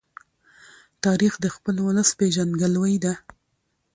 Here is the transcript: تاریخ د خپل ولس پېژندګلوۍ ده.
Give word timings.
تاریخ 1.05 1.33
د 1.39 1.45
خپل 1.55 1.75
ولس 1.87 2.09
پېژندګلوۍ 2.19 2.95
ده. 3.03 3.13